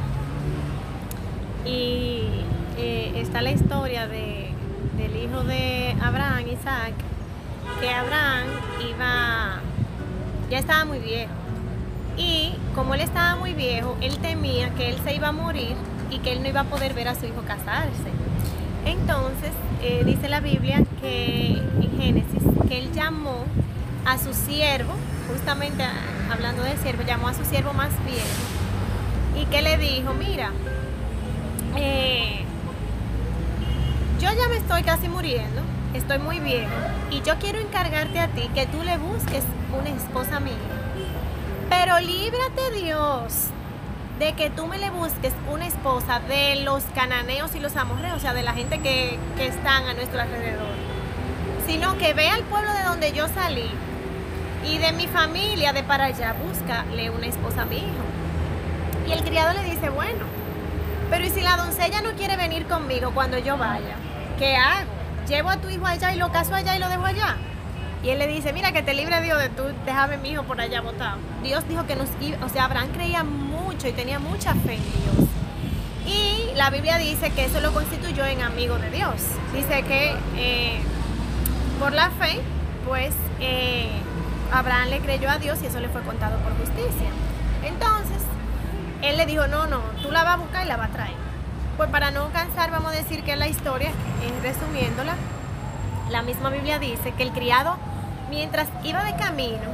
y 1.65 2.41
eh, 2.77 3.11
está 3.15 3.41
la 3.41 3.51
historia 3.51 4.07
de, 4.07 4.49
del 4.97 5.15
hijo 5.15 5.43
de 5.43 5.95
Abraham, 6.01 6.47
Isaac, 6.47 6.93
que 7.79 7.89
Abraham 7.89 8.47
iba, 8.89 9.59
ya 10.49 10.59
estaba 10.59 10.85
muy 10.85 10.99
viejo 10.99 11.31
y 12.17 12.53
como 12.75 12.93
él 12.93 13.01
estaba 13.01 13.35
muy 13.35 13.53
viejo, 13.53 13.97
él 14.01 14.17
temía 14.17 14.69
que 14.75 14.89
él 14.89 14.97
se 15.03 15.15
iba 15.15 15.29
a 15.29 15.31
morir 15.31 15.75
y 16.09 16.19
que 16.19 16.33
él 16.33 16.43
no 16.43 16.49
iba 16.49 16.61
a 16.61 16.65
poder 16.65 16.93
ver 16.93 17.07
a 17.07 17.15
su 17.15 17.25
hijo 17.25 17.41
casarse. 17.47 18.11
Entonces, 18.85 19.51
eh, 19.81 20.03
dice 20.05 20.29
la 20.29 20.39
Biblia 20.39 20.83
que 21.01 21.47
en 21.47 21.97
Génesis, 21.99 22.43
que 22.67 22.77
él 22.79 22.91
llamó 22.93 23.45
a 24.05 24.17
su 24.17 24.33
siervo, 24.33 24.93
justamente 25.31 25.83
hablando 26.31 26.63
de 26.63 26.77
siervo, 26.77 27.03
llamó 27.03 27.29
a 27.29 27.33
su 27.33 27.45
siervo 27.45 27.73
más 27.73 27.91
viejo 28.05 29.41
y 29.41 29.45
que 29.45 29.61
le 29.61 29.77
dijo, 29.77 30.13
mira, 30.13 30.51
eh, 31.77 32.43
yo 34.19 34.29
ya 34.29 34.47
me 34.49 34.57
estoy 34.57 34.83
casi 34.83 35.07
muriendo, 35.07 35.61
estoy 35.93 36.19
muy 36.19 36.39
viejo, 36.39 36.71
y 37.11 37.21
yo 37.21 37.35
quiero 37.39 37.59
encargarte 37.59 38.19
a 38.19 38.27
ti 38.27 38.49
que 38.53 38.65
tú 38.65 38.83
le 38.83 38.97
busques 38.97 39.43
una 39.77 39.89
esposa 39.89 40.39
mía. 40.39 40.53
Pero 41.69 41.99
líbrate 41.99 42.71
Dios 42.81 43.47
de 44.19 44.33
que 44.33 44.49
tú 44.49 44.67
me 44.67 44.77
le 44.77 44.89
busques 44.89 45.33
una 45.51 45.65
esposa 45.65 46.19
de 46.19 46.57
los 46.57 46.83
cananeos 46.95 47.55
y 47.55 47.59
los 47.59 47.75
amorreos, 47.75 48.17
o 48.17 48.19
sea, 48.19 48.33
de 48.33 48.43
la 48.43 48.53
gente 48.53 48.79
que, 48.79 49.17
que 49.37 49.47
están 49.47 49.87
a 49.87 49.93
nuestro 49.93 50.21
alrededor, 50.21 50.73
sino 51.65 51.97
que 51.97 52.13
ve 52.13 52.29
al 52.29 52.43
pueblo 52.43 52.71
de 52.73 52.83
donde 52.83 53.11
yo 53.11 53.27
salí 53.27 53.69
y 54.65 54.77
de 54.77 54.93
mi 54.93 55.07
familia 55.07 55.73
de 55.73 55.83
para 55.83 56.05
allá, 56.05 56.33
búscale 56.33 57.09
una 57.09 57.27
esposa 57.27 57.63
a 57.63 57.65
mi 57.65 57.77
hijo. 57.77 58.05
Y 59.07 59.11
el 59.11 59.23
criado 59.23 59.53
le 59.53 59.63
dice, 59.63 59.89
bueno, 59.89 60.25
pero 61.09 61.25
¿y 61.25 61.29
si 61.29 61.41
la 61.41 61.57
doncella 61.57 62.01
no 62.01 62.13
quiere 62.13 62.37
venir 62.37 62.65
conmigo 62.67 63.11
cuando 63.13 63.37
yo 63.37 63.57
vaya? 63.57 63.95
¿Qué 64.37 64.55
hago? 64.55 64.92
¿Llevo 65.27 65.49
a 65.49 65.57
tu 65.57 65.69
hijo 65.69 65.85
allá 65.85 66.13
y 66.13 66.17
lo 66.17 66.31
caso 66.31 66.53
allá 66.53 66.75
y 66.75 66.79
lo 66.79 66.89
dejo 66.89 67.05
allá? 67.05 67.37
Y 68.03 68.09
él 68.09 68.19
le 68.19 68.27
dice, 68.27 68.51
mira 68.51 68.73
que 68.73 68.83
te 68.83 68.93
libre 68.93 69.21
Dios 69.21 69.39
de 69.39 69.49
tú, 69.49 69.63
déjame 69.85 70.17
mi 70.17 70.31
hijo 70.31 70.43
por 70.43 70.59
allá 70.59 70.81
botado. 70.81 71.17
Dios 71.41 71.65
dijo 71.69 71.85
que 71.87 71.95
nos 71.95 72.09
iba, 72.19 72.37
o 72.45 72.49
sea, 72.49 72.65
Abraham 72.65 72.89
creía 72.93 73.23
mucho 73.23 73.87
y 73.87 73.93
tenía 73.93 74.19
mucha 74.19 74.53
fe 74.55 74.73
en 74.73 74.83
Dios. 74.83 75.29
Y 76.05 76.53
la 76.55 76.69
Biblia 76.69 76.97
dice 76.97 77.31
que 77.31 77.45
eso 77.45 77.61
lo 77.61 77.71
constituyó 77.71 78.25
en 78.25 78.41
amigo 78.41 78.77
de 78.77 78.89
Dios. 78.91 79.15
Dice 79.53 79.83
que 79.83 80.13
eh, 80.35 80.81
por 81.79 81.93
la 81.93 82.09
fe, 82.09 82.41
pues 82.85 83.13
eh, 83.39 83.89
Abraham 84.51 84.89
le 84.89 84.99
creyó 84.99 85.29
a 85.29 85.37
Dios 85.37 85.59
y 85.63 85.67
eso 85.67 85.79
le 85.79 85.87
fue 85.87 86.01
contado 86.01 86.37
por 86.39 86.57
justicia. 86.57 87.09
Entonces, 87.63 88.21
él 89.01 89.15
le 89.15 89.25
dijo, 89.25 89.47
no, 89.47 89.67
no, 89.67 89.79
tú 90.01 90.11
la 90.11 90.25
vas 90.25 90.33
a 90.33 90.37
buscar 90.37 90.65
y 90.65 90.67
la 90.67 90.75
vas 90.75 90.89
a 90.89 90.93
traer. 90.93 91.32
Pues 91.77 91.89
para 91.89 92.11
no 92.11 92.29
cansar, 92.31 92.69
vamos 92.69 92.91
a 92.91 92.95
decir 92.95 93.23
que 93.23 93.35
la 93.35 93.47
historia, 93.47 93.91
resumiéndola, 94.43 95.15
la 96.11 96.21
misma 96.21 96.51
Biblia 96.51 96.77
dice 96.77 97.13
que 97.17 97.23
el 97.23 97.31
criado, 97.31 97.77
mientras 98.29 98.67
iba 98.83 99.03
de 99.03 99.15
camino, 99.15 99.71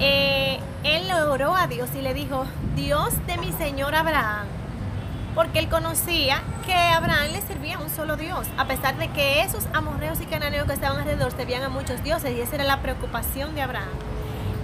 eh, 0.00 0.58
él 0.82 1.08
oró 1.12 1.54
a 1.54 1.68
Dios 1.68 1.88
y 1.96 2.02
le 2.02 2.14
dijo, 2.14 2.46
Dios 2.74 3.14
de 3.28 3.36
mi 3.38 3.52
Señor 3.52 3.94
Abraham, 3.94 4.46
porque 5.36 5.60
él 5.60 5.68
conocía 5.68 6.42
que 6.66 6.74
Abraham 6.74 7.30
le 7.32 7.42
servía 7.42 7.78
un 7.78 7.90
solo 7.90 8.16
Dios, 8.16 8.48
a 8.58 8.64
pesar 8.64 8.96
de 8.96 9.08
que 9.10 9.42
esos 9.42 9.66
amorreos 9.72 10.20
y 10.20 10.26
cananeos 10.26 10.66
que 10.66 10.72
estaban 10.72 10.98
alrededor 10.98 11.30
servían 11.30 11.62
a 11.62 11.68
muchos 11.68 12.02
dioses, 12.02 12.36
y 12.36 12.40
esa 12.40 12.56
era 12.56 12.64
la 12.64 12.82
preocupación 12.82 13.54
de 13.54 13.62
Abraham 13.62 14.03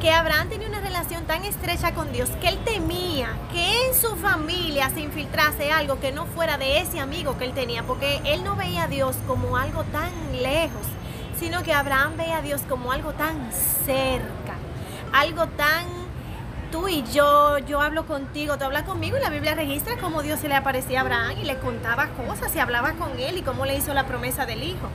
que 0.00 0.11
Abraham 0.11 0.49
tenía 0.49 0.66
una 0.66 0.80
relación 0.80 1.25
tan 1.26 1.45
estrecha 1.45 1.92
con 1.92 2.11
Dios 2.11 2.30
que 2.40 2.49
él 2.49 2.59
temía 2.64 3.37
que 3.52 3.87
en 3.87 3.95
su 3.95 4.16
familia 4.16 4.88
se 4.88 5.00
infiltrase 5.00 5.71
algo 5.73 6.00
que 6.00 6.11
no 6.11 6.25
fuera 6.25 6.57
de 6.57 6.80
ese 6.80 7.00
amigo 7.00 7.37
que 7.37 7.45
él 7.45 7.52
tenía, 7.52 7.83
porque 7.83 8.21
él 8.25 8.42
no 8.42 8.57
veía 8.57 8.85
a 8.85 8.88
Dios 8.88 9.16
como 9.26 9.59
algo 9.59 9.85
tan 9.85 10.11
lejos, 10.42 10.87
sino 11.38 11.62
que 11.62 11.75
Abraham 11.75 12.16
veía 12.16 12.38
a 12.38 12.42
Dios 12.42 12.62
como 12.66 12.92
algo 12.92 13.12
tan 13.12 13.52
cerca, 13.85 14.54
algo 15.12 15.47
tan 15.49 15.85
tú 16.73 16.88
y 16.88 17.04
yo, 17.12 17.59
yo 17.59 17.83
hablo 17.83 18.07
contigo, 18.07 18.57
tú 18.57 18.64
hablas 18.64 18.85
conmigo 18.85 19.19
y 19.19 19.21
la 19.21 19.28
Biblia 19.28 19.54
registra 19.54 19.99
cómo 19.99 20.23
Dios 20.23 20.40
se 20.40 20.49
le 20.49 20.54
aparecía 20.54 21.00
a 21.00 21.02
Abraham 21.02 21.38
y 21.42 21.45
le 21.45 21.59
contaba 21.59 22.09
cosas 22.26 22.54
y 22.57 22.59
hablaba 22.59 22.92
con 22.92 23.19
él 23.19 23.37
y 23.37 23.42
cómo 23.42 23.66
le 23.66 23.76
hizo 23.76 23.92
la 23.92 24.07
promesa 24.07 24.47
del 24.47 24.62
hijo. 24.62 24.88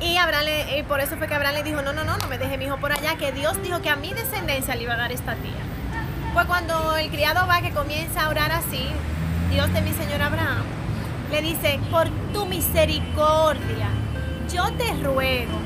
Y 0.00 0.16
Abraham 0.16 0.44
le, 0.44 0.84
por 0.84 1.00
eso 1.00 1.16
fue 1.16 1.26
que 1.26 1.34
Abraham 1.34 1.56
le 1.56 1.62
dijo, 1.64 1.82
no, 1.82 1.92
no, 1.92 2.04
no, 2.04 2.16
no 2.16 2.28
me 2.28 2.38
deje 2.38 2.56
mi 2.56 2.66
hijo 2.66 2.76
por 2.76 2.92
allá, 2.92 3.16
que 3.16 3.32
Dios 3.32 3.60
dijo 3.62 3.82
que 3.82 3.90
a 3.90 3.96
mi 3.96 4.12
descendencia 4.12 4.76
le 4.76 4.84
iba 4.84 4.94
a 4.94 4.96
dar 4.96 5.10
esta 5.10 5.34
tía. 5.34 5.52
Pues 6.32 6.46
cuando 6.46 6.96
el 6.96 7.10
criado 7.10 7.46
va 7.48 7.60
que 7.60 7.72
comienza 7.72 8.24
a 8.24 8.28
orar 8.28 8.52
así, 8.52 8.86
Dios 9.50 9.72
de 9.72 9.80
mi 9.80 9.92
señor 9.92 10.22
Abraham, 10.22 10.62
le 11.32 11.42
dice, 11.42 11.80
por 11.90 12.08
tu 12.32 12.46
misericordia, 12.46 13.88
yo 14.52 14.70
te 14.72 14.92
ruego 15.02 15.58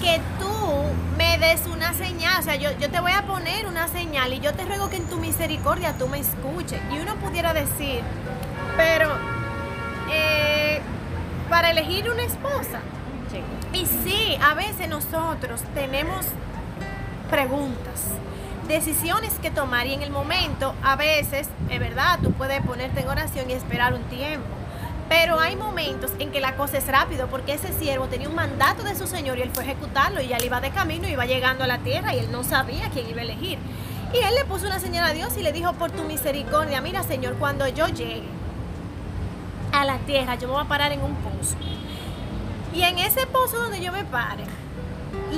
que 0.00 0.20
tú 0.38 0.84
me 1.18 1.38
des 1.38 1.66
una 1.66 1.92
señal, 1.92 2.40
o 2.40 2.42
sea, 2.42 2.54
yo, 2.54 2.70
yo 2.78 2.90
te 2.90 3.00
voy 3.00 3.12
a 3.12 3.22
poner 3.22 3.66
una 3.66 3.88
señal 3.88 4.32
y 4.32 4.40
yo 4.40 4.54
te 4.54 4.64
ruego 4.64 4.88
que 4.88 4.96
en 4.96 5.06
tu 5.08 5.16
misericordia 5.16 5.94
tú 5.98 6.06
me 6.06 6.20
escuches. 6.20 6.80
Y 6.92 6.98
uno 7.00 7.16
pudiera 7.16 7.52
decir, 7.52 8.02
pero 8.76 9.10
eh, 10.10 10.80
para 11.48 11.72
elegir 11.72 12.08
una 12.08 12.22
esposa, 12.22 12.80
y 13.72 13.86
sí, 13.86 14.36
a 14.42 14.54
veces 14.54 14.88
nosotros 14.88 15.60
tenemos 15.74 16.26
preguntas, 17.30 18.06
decisiones 18.66 19.32
que 19.40 19.50
tomar 19.50 19.86
y 19.86 19.94
en 19.94 20.02
el 20.02 20.10
momento, 20.10 20.74
a 20.82 20.96
veces, 20.96 21.48
es 21.68 21.80
verdad, 21.80 22.18
tú 22.22 22.32
puedes 22.32 22.60
ponerte 22.62 23.00
en 23.00 23.08
oración 23.08 23.48
y 23.48 23.52
esperar 23.52 23.94
un 23.94 24.02
tiempo. 24.04 24.46
Pero 25.08 25.40
hay 25.40 25.56
momentos 25.56 26.12
en 26.20 26.30
que 26.30 26.40
la 26.40 26.56
cosa 26.56 26.78
es 26.78 26.86
rápido 26.86 27.26
porque 27.26 27.54
ese 27.54 27.72
siervo 27.72 28.06
tenía 28.06 28.28
un 28.28 28.34
mandato 28.36 28.84
de 28.84 28.94
su 28.94 29.08
señor 29.08 29.38
y 29.38 29.42
él 29.42 29.50
fue 29.52 29.64
a 29.64 29.66
ejecutarlo 29.66 30.20
y 30.20 30.28
ya 30.28 30.38
le 30.38 30.46
iba 30.46 30.60
de 30.60 30.70
camino, 30.70 31.08
iba 31.08 31.26
llegando 31.26 31.64
a 31.64 31.66
la 31.66 31.78
tierra 31.78 32.14
y 32.14 32.20
él 32.20 32.30
no 32.30 32.44
sabía 32.44 32.90
quién 32.90 33.08
iba 33.08 33.20
a 33.20 33.24
elegir. 33.24 33.58
Y 34.12 34.18
él 34.18 34.34
le 34.36 34.44
puso 34.44 34.66
una 34.66 34.78
señal 34.78 35.04
a 35.04 35.12
Dios 35.12 35.36
y 35.36 35.42
le 35.42 35.52
dijo, 35.52 35.72
por 35.72 35.90
tu 35.90 36.02
misericordia, 36.04 36.80
mira 36.80 37.02
Señor, 37.02 37.34
cuando 37.36 37.66
yo 37.66 37.88
llegue 37.88 38.22
a 39.72 39.84
la 39.84 39.98
tierra, 39.98 40.36
yo 40.36 40.46
me 40.46 40.54
voy 40.54 40.62
a 40.62 40.68
parar 40.68 40.92
en 40.92 41.02
un 41.02 41.14
pozo 41.16 41.56
y 42.72 42.82
en 42.82 42.98
ese 42.98 43.26
pozo 43.26 43.58
donde 43.58 43.80
yo 43.80 43.92
me 43.92 44.04
pare, 44.04 44.44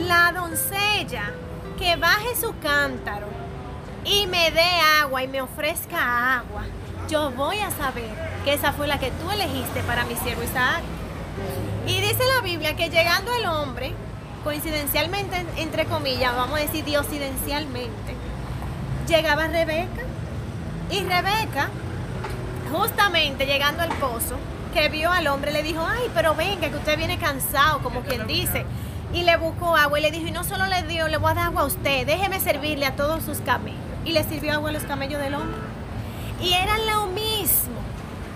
la 0.06 0.32
doncella 0.32 1.30
que 1.78 1.96
baje 1.96 2.36
su 2.40 2.54
cántaro 2.58 3.26
y 4.04 4.26
me 4.26 4.50
dé 4.50 4.70
agua 5.00 5.22
y 5.22 5.28
me 5.28 5.40
ofrezca 5.40 6.38
agua, 6.38 6.64
yo 7.08 7.30
voy 7.30 7.58
a 7.58 7.70
saber 7.70 8.10
que 8.44 8.54
esa 8.54 8.72
fue 8.72 8.86
la 8.86 8.98
que 8.98 9.10
tú 9.10 9.30
elegiste 9.30 9.82
para 9.82 10.04
mi 10.04 10.14
siervo 10.16 10.42
Isaac. 10.42 10.82
Y 11.86 12.00
dice 12.00 12.22
la 12.36 12.42
Biblia 12.42 12.76
que 12.76 12.90
llegando 12.90 13.32
el 13.34 13.46
hombre, 13.46 13.92
coincidencialmente, 14.44 15.44
entre 15.56 15.86
comillas, 15.86 16.34
vamos 16.36 16.58
a 16.58 16.62
decir 16.62 16.84
diosidencialmente, 16.84 18.14
llegaba 19.08 19.46
Rebeca. 19.46 20.02
Y 20.90 21.00
Rebeca, 21.04 21.70
justamente 22.70 23.46
llegando 23.46 23.82
al 23.82 23.90
pozo, 23.90 24.36
que 24.72 24.88
vio 24.88 25.10
al 25.10 25.26
hombre 25.26 25.52
le 25.52 25.62
dijo, 25.62 25.84
ay, 25.86 26.10
pero 26.14 26.34
venga, 26.34 26.68
que 26.68 26.76
usted 26.76 26.96
viene 26.96 27.18
cansado, 27.18 27.80
como 27.82 28.00
quien 28.00 28.26
dice. 28.26 28.64
Y 29.12 29.24
le 29.24 29.36
buscó 29.36 29.76
agua 29.76 29.98
y 29.98 30.02
le 30.02 30.10
dijo, 30.10 30.26
y 30.26 30.30
no 30.30 30.42
solo 30.42 30.66
le 30.66 30.82
dio, 30.84 31.08
le 31.08 31.18
voy 31.18 31.30
a 31.30 31.34
dar 31.34 31.46
agua 31.46 31.62
a 31.62 31.64
usted, 31.66 32.06
déjeme 32.06 32.40
servirle 32.40 32.86
a 32.86 32.96
todos 32.96 33.22
sus 33.22 33.38
camellos. 33.38 33.78
Y 34.04 34.12
le 34.12 34.24
sirvió 34.24 34.54
agua 34.54 34.70
a 34.70 34.72
los 34.72 34.84
camellos 34.84 35.20
del 35.20 35.34
hombre. 35.34 35.58
Y 36.40 36.54
era 36.54 36.78
lo 36.78 37.06
mismo 37.08 37.76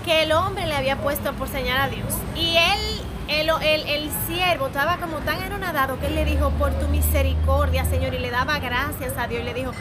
que 0.05 0.23
el 0.23 0.33
hombre 0.33 0.67
le 0.67 0.77
había 0.77 0.97
puesto 0.97 1.33
por 1.33 1.49
señal 1.49 1.81
a 1.81 1.89
Dios. 1.89 2.15
Y 2.37 2.57
él, 2.57 3.01
el, 3.29 3.51
el, 3.63 3.89
el 3.89 4.11
siervo 4.29 4.67
estaba 4.67 4.99
como 4.99 5.17
tan 5.19 5.43
anonadado 5.43 5.99
que 5.99 6.07
él 6.07 6.15
le 6.15 6.25
dijo, 6.25 6.51
por 6.51 6.73
tu 6.79 6.87
misericordia, 6.89 7.85
Señor, 7.87 8.15
y 8.15 8.19
le 8.19 8.31
daba 8.31 8.59
gracias 8.59 9.15
a 9.17 9.27
Dios. 9.27 9.41
Y 9.41 9.45
le 9.45 9.55
dijo, 9.55 9.73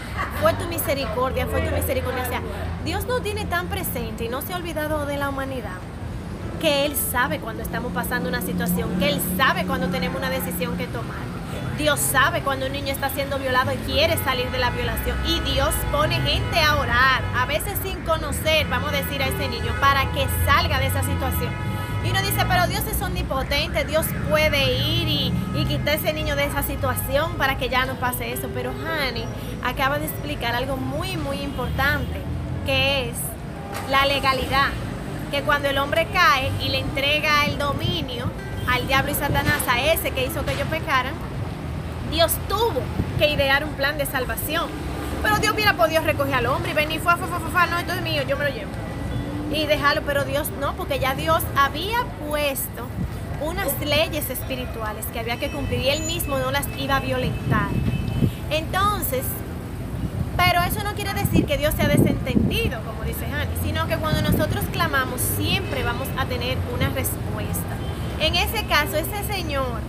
fue 0.41 0.53
tu 0.53 0.65
misericordia, 0.67 1.45
fue 1.45 1.61
tu 1.61 1.75
misericordia. 1.75 2.23
O 2.23 2.29
sea, 2.29 2.41
Dios 2.85 3.05
no 3.05 3.19
tiene 3.19 3.45
tan 3.45 3.67
presente 3.67 4.23
y 4.23 4.29
no 4.29 4.41
se 4.41 4.53
ha 4.53 4.57
olvidado 4.57 5.05
de 5.05 5.17
la 5.17 5.29
humanidad 5.29 5.77
que 6.59 6.85
Él 6.85 6.95
sabe 6.95 7.39
cuando 7.39 7.63
estamos 7.63 7.91
pasando 7.93 8.29
una 8.29 8.41
situación, 8.41 8.97
que 8.99 9.09
Él 9.09 9.21
sabe 9.37 9.65
cuando 9.65 9.87
tenemos 9.87 10.17
una 10.17 10.29
decisión 10.29 10.77
que 10.77 10.87
tomar. 10.87 11.35
Dios 11.77 11.99
sabe 11.99 12.41
cuando 12.41 12.67
un 12.67 12.71
niño 12.71 12.93
está 12.93 13.09
siendo 13.09 13.37
violado 13.37 13.73
y 13.73 13.77
quiere 13.77 14.17
salir 14.23 14.49
de 14.49 14.59
la 14.59 14.69
violación. 14.69 15.17
Y 15.27 15.41
Dios 15.41 15.73
pone 15.91 16.15
gente 16.21 16.59
a 16.61 16.77
orar, 16.77 17.21
a 17.37 17.45
veces 17.45 17.77
sin 17.83 17.99
conocer, 18.01 18.67
vamos 18.69 18.93
a 18.93 18.95
decir 18.95 19.21
a 19.21 19.27
ese 19.27 19.49
niño, 19.49 19.73
para 19.81 20.09
que 20.13 20.25
salga 20.45 20.79
de 20.79 20.87
esa 20.87 21.03
situación. 21.03 21.51
Y 22.05 22.11
uno 22.11 22.21
dice, 22.21 22.45
pero 22.47 22.67
Dios 22.67 22.83
es 22.85 23.01
omnipotente, 23.01 23.83
Dios 23.83 24.05
puede 24.29 24.77
ir 24.79 25.07
y, 25.07 25.65
quitar 25.67 25.89
a 25.89 25.93
ese 25.95 26.13
niño 26.13 26.35
de 26.35 26.45
esa 26.45 26.61
situación 26.61 27.33
para 27.37 27.57
que 27.57 27.67
ya 27.67 27.85
no 27.85 27.95
pase 27.95 28.31
eso. 28.31 28.47
Pero 28.53 28.71
Hani 28.71 29.25
acaba 29.63 29.97
de 29.97 30.05
explicar 30.05 30.55
algo 30.55 30.77
muy, 30.77 31.17
muy 31.17 31.41
importante, 31.41 32.21
que 32.65 33.09
es 33.09 33.15
la 33.89 34.05
legalidad 34.05 34.69
que 35.31 35.41
cuando 35.41 35.69
el 35.69 35.77
hombre 35.77 36.07
cae 36.11 36.51
y 36.61 36.69
le 36.69 36.79
entrega 36.79 37.45
el 37.45 37.57
dominio 37.57 38.25
al 38.67 38.87
diablo 38.87 39.11
y 39.11 39.15
Satanás, 39.15 39.61
a 39.67 39.81
ese 39.81 40.11
que 40.11 40.25
hizo 40.25 40.45
que 40.45 40.53
ellos 40.53 40.67
pecaran, 40.69 41.13
Dios 42.11 42.33
tuvo 42.47 42.81
que 43.17 43.29
idear 43.29 43.63
un 43.63 43.73
plan 43.73 43.97
de 43.97 44.05
salvación. 44.05 44.69
Pero 45.21 45.37
Dios 45.37 45.53
hubiera 45.53 45.73
podido 45.73 46.01
recoger 46.01 46.35
al 46.35 46.45
hombre 46.47 46.71
y 46.71 46.73
venir, 46.73 46.99
fue, 46.99 47.15
fue, 47.17 47.27
fue, 47.27 47.39
fue, 47.39 47.67
no, 47.67 47.79
esto 47.79 47.93
es 47.93 48.01
mío, 48.01 48.23
yo 48.27 48.37
me 48.37 48.45
lo 48.45 48.49
llevo. 48.49 48.71
Y 49.51 49.65
dejarlo, 49.65 50.01
pero 50.05 50.23
Dios 50.23 50.49
no, 50.59 50.73
porque 50.75 50.99
ya 50.99 51.15
Dios 51.15 51.43
había 51.55 52.03
puesto 52.27 52.87
unas 53.41 53.79
leyes 53.79 54.29
espirituales 54.29 55.05
que 55.07 55.19
había 55.19 55.37
que 55.37 55.49
cumplir 55.49 55.81
y 55.81 55.89
él 55.89 56.03
mismo 56.03 56.37
no 56.37 56.51
las 56.51 56.67
iba 56.77 56.97
a 56.97 56.99
violentar. 56.99 57.69
Entonces, 58.49 59.23
pero 60.45 60.61
eso 60.61 60.83
no 60.83 60.93
quiere 60.93 61.13
decir 61.13 61.45
que 61.45 61.57
Dios 61.57 61.73
sea 61.73 61.87
desentendido, 61.87 62.79
como 62.83 63.03
dice 63.03 63.25
Hani, 63.25 63.51
sino 63.63 63.87
que 63.87 63.97
cuando 63.97 64.21
nosotros 64.21 64.63
clamamos 64.71 65.19
siempre 65.19 65.83
vamos 65.83 66.07
a 66.17 66.25
tener 66.25 66.57
una 66.73 66.89
respuesta. 66.89 67.75
En 68.19 68.35
ese 68.35 68.63
caso, 68.65 68.95
ese 68.95 69.23
señor, 69.23 69.79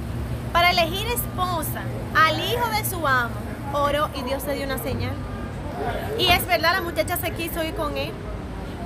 para 0.53 0.71
elegir 0.71 1.07
esposa 1.09 1.83
al 2.15 2.41
hijo 2.41 2.69
de 2.71 2.89
su 2.89 3.07
amo, 3.07 3.35
oró 3.73 4.09
y 4.15 4.23
Dios 4.23 4.45
le 4.45 4.55
dio 4.55 4.65
una 4.65 4.79
señal. 4.79 5.13
Y 6.19 6.29
es 6.29 6.47
verdad, 6.47 6.73
la 6.73 6.81
muchacha 6.81 7.19
se 7.19 7.33
quiso 7.33 7.63
ir 7.63 7.75
con 7.75 7.97
él. 7.99 8.13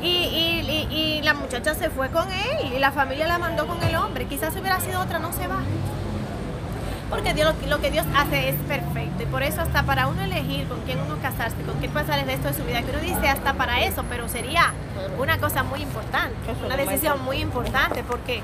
Y, 0.03 0.09
y, 0.09 1.21
la 1.23 1.35
muchacha 1.35 1.75
se 1.75 1.91
fue 1.91 2.09
con 2.09 2.27
él 2.33 2.73
y 2.75 2.79
la 2.79 2.91
familia 2.91 3.29
la 3.29 3.39
mandó 3.39 3.67
con 3.67 3.81
el 3.83 3.95
hombre. 3.95 4.27
Quizás 4.27 4.55
hubiera 4.57 4.81
sido 4.81 5.01
otra, 5.01 5.19
no 5.19 5.33
se 5.33 5.47
va. 5.47 5.61
Porque 7.11 7.35
Dios, 7.35 7.55
lo 7.67 7.81
que 7.81 7.91
Dios 7.91 8.07
hace 8.17 8.49
es 8.49 8.55
perfecto. 8.69 9.23
Y 9.23 9.27
por 9.27 9.43
eso 9.43 9.61
hasta 9.61 9.83
para 9.83 10.07
uno 10.07 10.23
elegir 10.23 10.67
con 10.69 10.81
quién 10.83 11.01
uno 11.01 11.17
casarse, 11.21 11.61
con 11.63 11.75
quién 11.79 11.91
pasar 11.91 12.21
el 12.21 12.27
resto 12.27 12.49
de 12.49 12.55
su 12.55 12.65
vida, 12.65 12.83
que 12.83 12.91
uno 12.91 13.01
dice 13.01 13.29
hasta 13.29 13.55
para 13.55 13.81
eso, 13.83 14.05
pero 14.09 14.29
sería 14.29 14.73
una 15.19 15.39
cosa 15.39 15.65
muy 15.65 15.83
importante, 15.83 16.37
una 16.65 16.77
decisión 16.77 17.23
muy 17.25 17.39
importante, 17.39 18.05
porque 18.05 18.43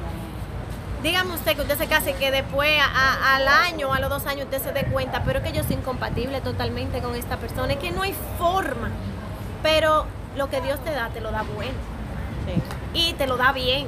dígame 1.02 1.34
usted 1.34 1.54
que 1.54 1.62
usted 1.62 1.78
se 1.78 1.86
case 1.86 2.10
y 2.10 2.14
que 2.14 2.30
después 2.32 2.70
al 3.24 3.46
año, 3.46 3.92
a 3.94 4.00
los 4.00 4.10
dos 4.10 4.26
años 4.26 4.46
usted 4.46 4.60
se 4.60 4.72
dé 4.72 4.84
cuenta, 4.86 5.22
pero 5.24 5.42
que 5.42 5.52
yo 5.52 5.62
soy 5.62 5.76
incompatible 5.76 6.40
totalmente 6.40 7.00
con 7.00 7.14
esta 7.14 7.36
persona, 7.36 7.74
es 7.74 7.78
que 7.78 7.92
no 7.92 8.02
hay 8.02 8.14
forma. 8.38 8.90
Pero 9.62 10.06
lo 10.36 10.50
que 10.50 10.60
Dios 10.60 10.78
te 10.80 10.90
da, 10.90 11.08
te 11.10 11.20
lo 11.20 11.30
da 11.30 11.44
bueno. 11.54 11.78
Y 12.92 13.14
te 13.14 13.26
lo 13.26 13.36
da 13.36 13.52
bien. 13.52 13.86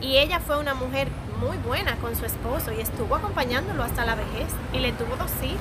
Y 0.00 0.18
ella 0.18 0.38
fue 0.40 0.58
una 0.58 0.74
mujer 0.74 1.08
muy 1.40 1.56
buena 1.58 1.96
con 1.96 2.16
su 2.16 2.24
esposo 2.24 2.72
y 2.72 2.80
estuvo 2.80 3.14
acompañándolo 3.14 3.82
hasta 3.82 4.04
la 4.04 4.14
vejez 4.14 4.48
y 4.72 4.78
le 4.78 4.92
tuvo 4.92 5.16
dos 5.16 5.30
hijos 5.42 5.58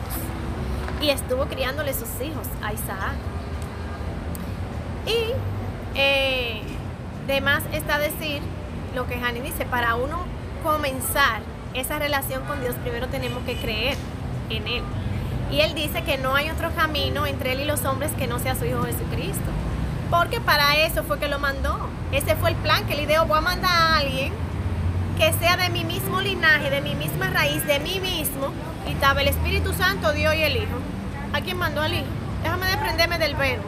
y 1.02 1.10
estuvo 1.10 1.46
criándole 1.46 1.94
sus 1.94 2.10
hijos 2.22 2.48
a 2.64 2.74
Isaac. 2.74 3.14
Y 5.06 5.34
eh, 5.96 6.62
está 7.72 8.00
decir 8.00 8.42
lo 8.96 9.08
que 9.08 9.16
Hani 9.16 9.42
dice, 9.42 9.66
para 9.66 9.96
uno 9.96 10.26
comenzar 10.64 11.42
esa 11.74 12.00
relación 12.00 12.44
con 12.46 12.60
Dios 12.62 12.76
primero 12.82 13.08
tenemos 13.08 13.44
que 13.44 13.56
creer 13.56 13.96
en 14.50 14.68
Él. 14.68 14.84
Y 15.52 15.62
Él 15.62 15.76
dice 15.76 16.04
que 16.04 16.18
no 16.18 16.36
hay 16.36 16.50
otro 16.50 16.72
camino 16.76 17.26
entre 17.26 17.54
Él 17.54 17.62
y 17.62 17.66
los 17.66 17.86
hombres 17.86 18.12
que 18.18 18.28
no 18.28 18.40
sea 18.40 18.56
su 18.56 18.66
Hijo 18.66 18.84
Jesucristo. 18.84 19.52
Porque 20.10 20.42
para 20.42 20.78
eso 20.78 21.04
fue 21.04 21.20
que 21.20 21.28
lo 21.28 21.40
mandó. 21.40 21.78
Ese 22.12 22.36
fue 22.36 22.52
el 22.52 22.56
plan 22.58 22.86
que 22.88 22.96
le 22.96 23.06
dio, 23.06 23.26
voy 23.26 23.38
a 23.38 23.42
mandar 23.42 23.72
a 23.72 23.98
alguien 23.98 24.34
que 25.18 25.34
sea 25.34 25.58
de 25.58 25.70
mi 25.70 25.84
mismo 25.84 26.22
linaje, 26.22 26.70
de 26.70 26.80
mi 26.82 26.94
misma 26.94 27.32
raíz, 27.32 27.66
de 27.66 27.80
mí 27.80 28.00
mismo, 28.00 28.52
y 28.88 28.92
estaba 28.92 29.22
el 29.22 29.30
Espíritu 29.30 29.74
Santo, 29.74 30.14
Dios 30.14 30.36
y 30.36 30.44
el 30.44 30.58
Hijo. 30.58 30.78
¿A 31.34 31.42
quién 31.42 31.58
mandó 31.58 31.82
al 31.82 31.94
Hijo? 31.94 32.06
Déjame 32.44 32.68
desprenderme 32.68 33.18
del 33.18 33.36
verbo, 33.36 33.66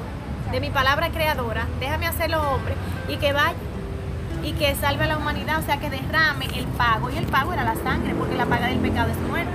de 0.51 0.59
mi 0.59 0.69
palabra 0.69 1.09
creadora, 1.09 1.65
déjame 1.79 2.05
hacerlo 2.05 2.39
hombre, 2.51 2.75
y 3.07 3.17
que 3.17 3.33
vaya, 3.33 3.55
y 4.43 4.51
que 4.53 4.75
salve 4.75 5.05
a 5.05 5.07
la 5.07 5.17
humanidad, 5.17 5.59
o 5.59 5.63
sea, 5.63 5.79
que 5.79 5.89
derrame 5.89 6.45
el 6.55 6.65
pago, 6.65 7.09
y 7.09 7.17
el 7.17 7.25
pago 7.25 7.51
era 7.51 7.63
la 7.63 7.75
sangre, 7.75 8.13
porque 8.13 8.35
la 8.35 8.45
paga 8.45 8.67
del 8.67 8.77
pecado 8.77 9.09
es 9.09 9.17
muerte. 9.17 9.51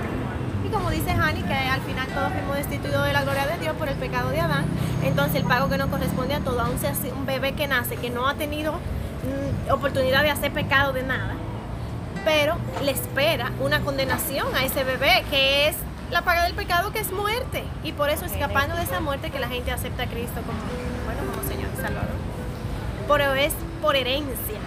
Y 0.65 0.69
como 0.69 0.89
dice 0.89 1.11
Hani, 1.11 1.43
que 1.43 1.53
al 1.53 1.81
final 1.81 2.07
todos 2.07 2.33
fuimos 2.33 2.57
destituidos 2.57 3.05
de 3.05 3.13
la 3.13 3.23
gloria 3.23 3.47
de 3.47 3.57
Dios 3.59 3.73
por 3.77 3.87
el 3.87 3.95
pecado 3.95 4.31
de 4.31 4.41
Adán, 4.41 4.65
entonces 5.01 5.35
el 5.37 5.45
pago 5.45 5.69
que 5.69 5.77
nos 5.77 5.87
corresponde 5.87 6.33
a 6.33 6.39
todo, 6.41 6.59
aun 6.59 6.77
sea 6.77 6.91
un 7.17 7.25
bebé 7.25 7.53
que 7.53 7.67
nace, 7.67 7.95
que 7.95 8.09
no 8.09 8.27
ha 8.27 8.33
tenido 8.33 8.73
mm, 8.73 9.71
oportunidad 9.71 10.23
de 10.23 10.31
hacer 10.31 10.51
pecado 10.51 10.91
de 10.91 11.03
nada, 11.03 11.35
pero 12.25 12.57
le 12.83 12.91
espera 12.91 13.51
una 13.61 13.79
condenación 13.81 14.53
a 14.55 14.65
ese 14.65 14.83
bebé 14.83 15.23
que 15.29 15.69
es 15.69 15.75
la 16.11 16.23
paga 16.23 16.43
del 16.43 16.53
pecado 16.53 16.91
que 16.91 16.99
es 16.99 17.11
muerte. 17.11 17.63
Y 17.83 17.93
por 17.93 18.09
eso 18.09 18.25
escapando 18.25 18.75
de 18.75 18.83
esa 18.83 18.99
muerte 18.99 19.31
que 19.31 19.39
la 19.39 19.47
gente 19.47 19.71
acepta 19.71 20.03
a 20.03 20.07
Cristo 20.07 20.41
como 20.45 20.59
bueno 21.05 21.31
como 21.31 21.47
Señor 21.47 21.69
y 21.73 21.81
Salvador. 21.81 22.15
Pero 23.07 23.33
es 23.35 23.53
por 23.81 23.95
herencia 23.95 24.59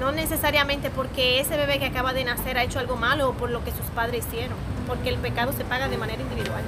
no 0.00 0.10
necesariamente 0.10 0.90
porque 0.90 1.38
ese 1.38 1.56
bebé 1.56 1.78
que 1.78 1.86
acaba 1.86 2.12
de 2.12 2.24
nacer 2.24 2.58
ha 2.58 2.64
hecho 2.64 2.80
algo 2.80 2.96
malo 2.96 3.28
o 3.28 3.32
por 3.34 3.50
lo 3.50 3.62
que 3.62 3.70
sus 3.70 3.86
padres 3.94 4.26
hicieron 4.26 4.56
porque 4.88 5.10
el 5.10 5.16
pecado 5.18 5.52
se 5.52 5.64
paga 5.64 5.88
de 5.88 5.96
manera 5.96 6.20
individual. 6.20 6.62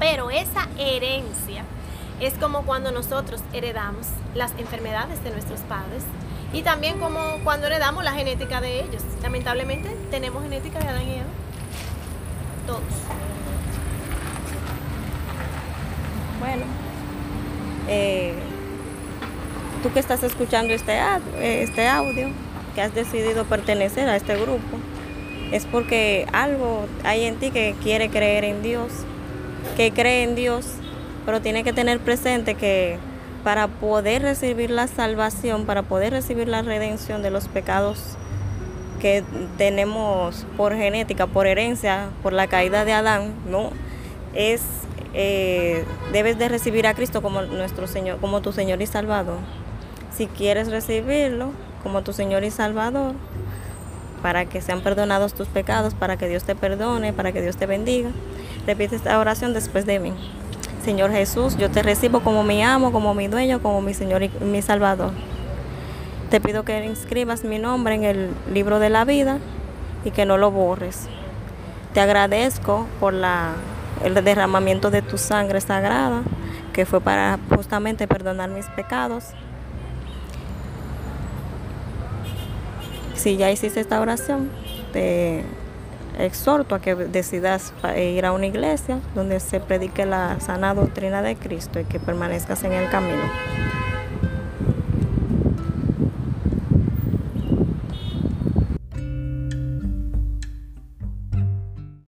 Pero 0.00 0.30
esa 0.30 0.66
herencia 0.78 1.62
es 2.18 2.34
como 2.34 2.62
cuando 2.62 2.90
nosotros 2.90 3.40
heredamos 3.52 4.08
las 4.34 4.50
enfermedades 4.58 5.22
de 5.22 5.30
nuestros 5.30 5.60
padres 5.60 6.02
y 6.56 6.62
también 6.62 6.98
como 6.98 7.38
cuando 7.44 7.66
heredamos 7.66 8.02
la 8.02 8.12
genética 8.12 8.62
de 8.62 8.80
ellos. 8.80 9.02
Lamentablemente 9.22 9.90
tenemos 10.10 10.42
genética 10.42 10.78
de 10.78 10.88
Adán 10.88 11.02
y 11.02 11.14
Eva. 11.16 11.24
Todos. 12.66 12.80
Bueno, 16.40 16.64
eh, 17.88 18.32
tú 19.82 19.92
que 19.92 20.00
estás 20.00 20.22
escuchando 20.22 20.72
este, 20.72 20.98
este 21.62 21.88
audio, 21.88 22.30
que 22.74 22.80
has 22.80 22.94
decidido 22.94 23.44
pertenecer 23.44 24.08
a 24.08 24.16
este 24.16 24.34
grupo, 24.36 24.78
es 25.52 25.66
porque 25.66 26.26
algo 26.32 26.86
hay 27.04 27.24
en 27.26 27.36
ti 27.36 27.50
que 27.50 27.74
quiere 27.82 28.08
creer 28.08 28.44
en 28.44 28.62
Dios, 28.62 28.92
que 29.76 29.92
cree 29.92 30.22
en 30.22 30.34
Dios, 30.34 30.66
pero 31.26 31.42
tiene 31.42 31.64
que 31.64 31.74
tener 31.74 32.00
presente 32.00 32.54
que 32.54 32.98
para 33.46 33.68
poder 33.68 34.22
recibir 34.22 34.70
la 34.70 34.88
salvación, 34.88 35.66
para 35.66 35.82
poder 35.82 36.12
recibir 36.12 36.48
la 36.48 36.62
redención 36.62 37.22
de 37.22 37.30
los 37.30 37.46
pecados 37.46 38.16
que 39.00 39.22
tenemos 39.56 40.44
por 40.56 40.74
genética, 40.74 41.28
por 41.28 41.46
herencia, 41.46 42.08
por 42.24 42.32
la 42.32 42.48
caída 42.48 42.84
de 42.84 42.92
Adán, 42.92 43.34
no 43.48 43.70
es 44.34 44.62
eh, 45.14 45.84
debes 46.12 46.38
de 46.38 46.48
recibir 46.48 46.88
a 46.88 46.94
Cristo 46.94 47.22
como 47.22 47.40
nuestro 47.42 47.86
Señor, 47.86 48.18
como 48.18 48.42
tu 48.42 48.50
Señor 48.50 48.82
y 48.82 48.86
Salvador. 48.88 49.38
Si 50.12 50.26
quieres 50.26 50.68
recibirlo 50.68 51.52
como 51.84 52.02
tu 52.02 52.12
Señor 52.12 52.42
y 52.42 52.50
Salvador, 52.50 53.14
para 54.22 54.46
que 54.46 54.60
sean 54.60 54.80
perdonados 54.80 55.34
tus 55.34 55.46
pecados, 55.46 55.94
para 55.94 56.16
que 56.16 56.26
Dios 56.26 56.42
te 56.42 56.56
perdone, 56.56 57.12
para 57.12 57.30
que 57.30 57.42
Dios 57.42 57.56
te 57.56 57.66
bendiga, 57.66 58.10
repite 58.66 58.96
esta 58.96 59.16
oración 59.20 59.54
después 59.54 59.86
de 59.86 60.00
mí. 60.00 60.14
Señor 60.86 61.10
Jesús, 61.10 61.56
yo 61.56 61.68
te 61.68 61.82
recibo 61.82 62.20
como 62.20 62.44
mi 62.44 62.62
amo, 62.62 62.92
como 62.92 63.12
mi 63.12 63.26
dueño, 63.26 63.60
como 63.60 63.82
mi 63.82 63.92
Señor 63.92 64.22
y 64.22 64.30
mi 64.40 64.62
Salvador. 64.62 65.10
Te 66.30 66.40
pido 66.40 66.64
que 66.64 66.84
inscribas 66.84 67.42
mi 67.42 67.58
nombre 67.58 67.96
en 67.96 68.04
el 68.04 68.30
libro 68.54 68.78
de 68.78 68.88
la 68.88 69.04
vida 69.04 69.38
y 70.04 70.12
que 70.12 70.24
no 70.26 70.38
lo 70.38 70.52
borres. 70.52 71.08
Te 71.92 71.98
agradezco 71.98 72.86
por 73.00 73.14
el 73.14 74.14
derramamiento 74.22 74.92
de 74.92 75.02
tu 75.02 75.18
sangre 75.18 75.60
sagrada, 75.60 76.22
que 76.72 76.86
fue 76.86 77.00
para 77.00 77.40
justamente 77.52 78.06
perdonar 78.06 78.50
mis 78.50 78.66
pecados. 78.66 79.24
Si 83.16 83.36
ya 83.36 83.50
hiciste 83.50 83.80
esta 83.80 84.00
oración, 84.00 84.50
te 84.92 85.44
exhorto 86.18 86.74
a 86.74 86.80
que 86.80 86.94
decidas 86.94 87.72
ir 87.96 88.24
a 88.24 88.32
una 88.32 88.46
iglesia 88.46 88.98
donde 89.14 89.40
se 89.40 89.60
predique 89.60 90.06
la 90.06 90.38
sana 90.40 90.74
doctrina 90.74 91.22
de 91.22 91.36
Cristo 91.36 91.80
y 91.80 91.84
que 91.84 92.00
permanezcas 92.00 92.64
en 92.64 92.72
el 92.72 92.88
camino. 92.88 93.22